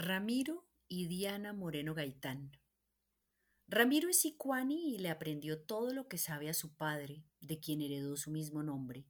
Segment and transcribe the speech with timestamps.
[0.00, 2.52] Ramiro y Diana Moreno Gaitán.
[3.66, 7.82] Ramiro es sicuani y le aprendió todo lo que sabe a su padre, de quien
[7.82, 9.08] heredó su mismo nombre.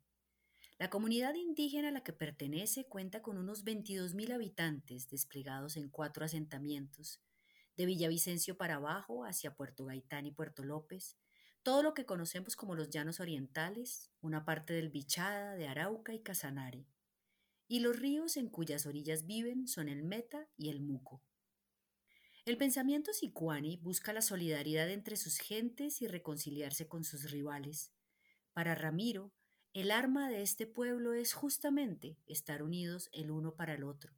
[0.79, 6.25] La comunidad indígena a la que pertenece cuenta con unos 22.000 habitantes desplegados en cuatro
[6.25, 7.21] asentamientos,
[7.77, 11.19] de Villavicencio para abajo hacia Puerto Gaitán y Puerto López,
[11.63, 16.21] todo lo que conocemos como los llanos orientales, una parte del Bichada, de Arauca y
[16.21, 16.87] Casanare
[17.69, 21.23] y los ríos en cuyas orillas viven son el Meta y el Muco.
[22.47, 27.93] El pensamiento sicuani busca la solidaridad entre sus gentes y reconciliarse con sus rivales.
[28.55, 29.35] Para Ramiro,
[29.75, 34.17] el arma de este pueblo es justamente estar unidos el uno para el otro.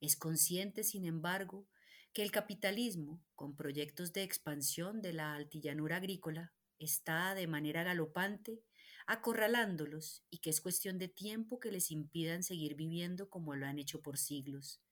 [0.00, 1.68] Es consciente, sin embargo,
[2.14, 8.62] que el capitalismo, con proyectos de expansión de la altillanura agrícola, está de manera galopante
[9.08, 13.78] acorralándolos y que es cuestión de tiempo que les impidan seguir viviendo como lo han
[13.78, 14.82] hecho por siglos.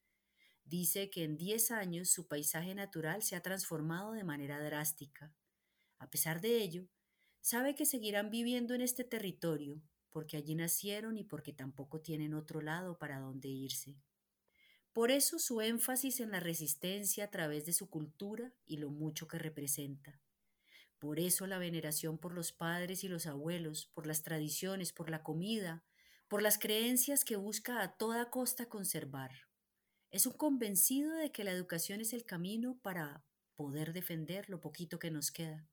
[0.65, 5.35] Dice que en 10 años su paisaje natural se ha transformado de manera drástica.
[5.99, 6.87] A pesar de ello,
[7.41, 12.61] sabe que seguirán viviendo en este territorio porque allí nacieron y porque tampoco tienen otro
[12.61, 14.01] lado para donde irse.
[14.93, 19.27] Por eso su énfasis en la resistencia a través de su cultura y lo mucho
[19.27, 20.19] que representa.
[20.99, 25.23] Por eso la veneración por los padres y los abuelos, por las tradiciones, por la
[25.23, 25.83] comida,
[26.27, 29.31] por las creencias que busca a toda costa conservar.
[30.09, 33.23] Es un convencido de que la educación es el camino para
[33.55, 35.67] poder defender lo poquito que nos queda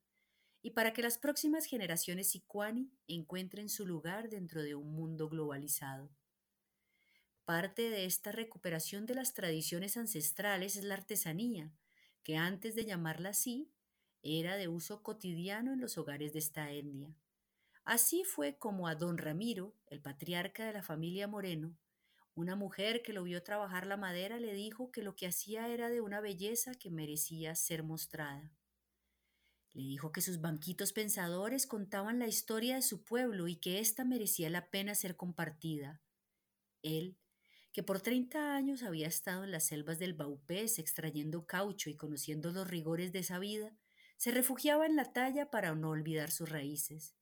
[0.61, 6.09] y para que las próximas generaciones sicuani encuentren su lugar dentro de un mundo globalizado.
[7.45, 11.71] Parte de esta recuperación de las tradiciones ancestrales es la artesanía,
[12.23, 13.71] que antes de llamarla así,
[14.25, 17.15] era de uso cotidiano en los hogares de esta etnia.
[17.83, 21.77] Así fue como a don Ramiro, el patriarca de la familia Moreno,
[22.35, 25.89] una mujer que lo vio trabajar la madera le dijo que lo que hacía era
[25.89, 28.51] de una belleza que merecía ser mostrada.
[29.71, 34.03] Le dijo que sus banquitos pensadores contaban la historia de su pueblo y que ésta
[34.03, 36.01] merecía la pena ser compartida.
[36.81, 37.17] Él,
[37.71, 42.51] que por treinta años había estado en las selvas del Baupés extrayendo caucho y conociendo
[42.51, 43.77] los rigores de esa vida,
[44.17, 47.15] se refugiaba en la talla para no olvidar sus raíces.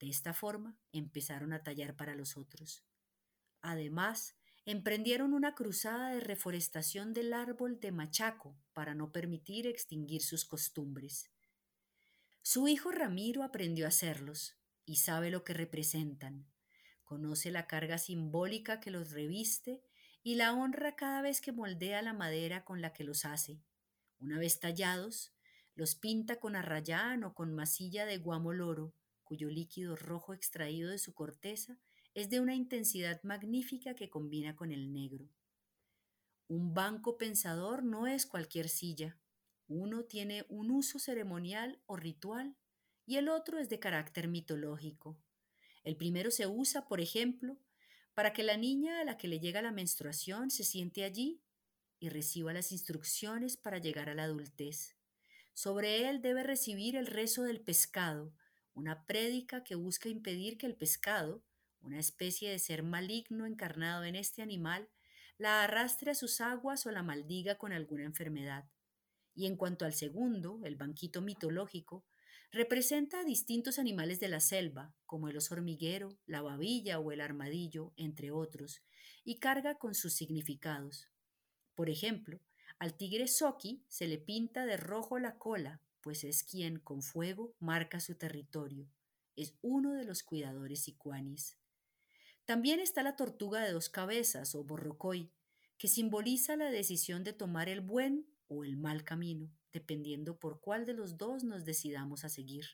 [0.00, 2.84] De esta forma empezaron a tallar para los otros.
[3.60, 4.36] Además,
[4.66, 11.30] emprendieron una cruzada de reforestación del árbol de machaco para no permitir extinguir sus costumbres.
[12.42, 16.46] Su hijo Ramiro aprendió a hacerlos y sabe lo que representan.
[17.04, 19.82] Conoce la carga simbólica que los reviste
[20.22, 23.62] y la honra cada vez que moldea la madera con la que los hace.
[24.18, 25.34] Una vez tallados,
[25.74, 30.98] los pinta con arrayán o con masilla de guamo loro, cuyo líquido rojo extraído de
[30.98, 31.78] su corteza
[32.14, 35.28] es de una intensidad magnífica que combina con el negro.
[36.46, 39.18] Un banco pensador no es cualquier silla.
[39.66, 42.54] Uno tiene un uso ceremonial o ritual
[43.06, 45.18] y el otro es de carácter mitológico.
[45.82, 47.58] El primero se usa, por ejemplo,
[48.14, 51.42] para que la niña a la que le llega la menstruación se siente allí
[51.98, 54.94] y reciba las instrucciones para llegar a la adultez.
[55.54, 58.34] Sobre él debe recibir el rezo del pescado,
[58.74, 61.44] una prédica que busca impedir que el pescado,
[61.80, 64.90] una especie de ser maligno encarnado en este animal,
[65.38, 68.68] la arrastre a sus aguas o la maldiga con alguna enfermedad.
[69.32, 72.04] Y en cuanto al segundo, el banquito mitológico,
[72.50, 77.20] representa a distintos animales de la selva, como el oso hormiguero, la babilla o el
[77.20, 78.82] armadillo, entre otros,
[79.24, 81.08] y carga con sus significados.
[81.74, 82.40] Por ejemplo,
[82.78, 87.54] al tigre Soki se le pinta de rojo la cola, pues es quien con fuego
[87.58, 88.86] marca su territorio.
[89.36, 91.56] Es uno de los cuidadores sicuanis.
[92.44, 95.30] También está la tortuga de dos cabezas o borrocoy,
[95.78, 100.84] que simboliza la decisión de tomar el buen o el mal camino, dependiendo por cuál
[100.84, 102.66] de los dos nos decidamos a seguir.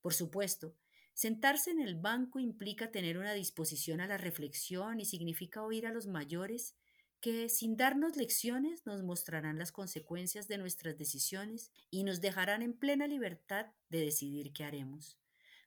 [0.00, 0.74] Por supuesto,
[1.12, 5.92] sentarse en el banco implica tener una disposición a la reflexión y significa oír a
[5.92, 6.74] los mayores
[7.22, 12.74] que sin darnos lecciones nos mostrarán las consecuencias de nuestras decisiones y nos dejarán en
[12.74, 15.20] plena libertad de decidir qué haremos.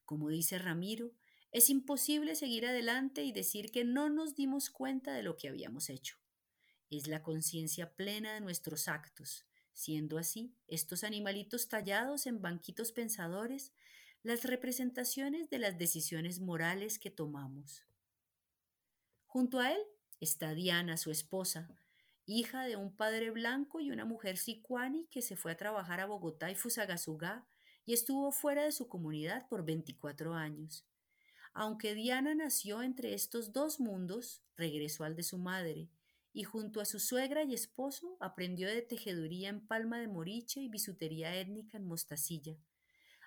[0.04, 1.14] Como dice Ramiro,
[1.54, 5.90] es imposible seguir adelante y decir que no nos dimos cuenta de lo que habíamos
[5.90, 6.18] hecho.
[6.90, 13.72] Es la conciencia plena de nuestros actos, siendo así estos animalitos tallados en banquitos pensadores
[14.24, 17.86] las representaciones de las decisiones morales que tomamos.
[19.26, 19.80] Junto a él
[20.22, 21.70] Está Diana, su esposa,
[22.26, 26.06] hija de un padre blanco y una mujer sicuani que se fue a trabajar a
[26.06, 27.46] Bogotá y Fusagasugá
[27.86, 30.86] y estuvo fuera de su comunidad por 24 años.
[31.54, 35.90] Aunque Diana nació entre estos dos mundos, regresó al de su madre
[36.34, 40.70] y junto a su suegra y esposo aprendió de tejeduría en palma de moriche y
[40.70, 42.58] bisutería étnica en mostacilla.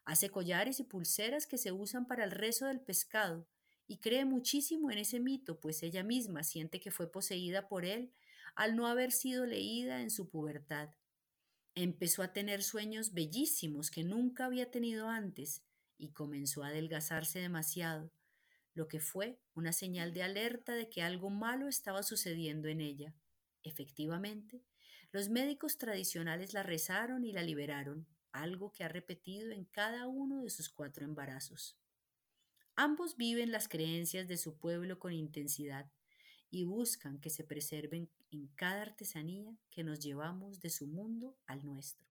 [0.05, 3.47] Hace collares y pulseras que se usan para el rezo del pescado
[3.89, 8.13] y cree muchísimo en ese mito, pues ella misma siente que fue poseída por él
[8.55, 10.91] al no haber sido leída en su pubertad.
[11.75, 15.65] Empezó a tener sueños bellísimos que nunca había tenido antes
[15.97, 18.13] y comenzó a adelgazarse demasiado,
[18.75, 23.15] lo que fue una señal de alerta de que algo malo estaba sucediendo en ella.
[23.63, 24.63] Efectivamente,
[25.13, 30.43] los médicos tradicionales la rezaron y la liberaron, algo que ha repetido en cada uno
[30.43, 31.79] de sus cuatro embarazos.
[32.81, 35.91] Ambos viven las creencias de su pueblo con intensidad
[36.49, 41.67] y buscan que se preserven en cada artesanía que nos llevamos de su mundo al
[41.67, 42.07] nuestro.